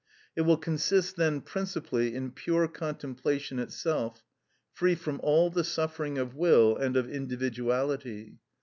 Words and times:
It 0.35 0.41
will 0.41 0.57
consist 0.57 1.15
then 1.15 1.41
principally 1.41 2.15
in 2.15 2.31
pure 2.31 2.67
contemplation 2.67 3.59
itself, 3.59 4.23
free 4.73 4.95
from 4.95 5.19
all 5.21 5.51
the 5.51 5.63
suffering 5.63 6.17
of 6.17 6.33
will 6.35 6.75
and 6.75 6.97
of 6.97 7.07
individuality. 7.07 8.39